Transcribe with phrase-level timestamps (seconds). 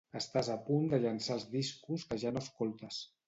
[0.19, 2.99] Estàs a punt de llençar els discos que ja no escoltes.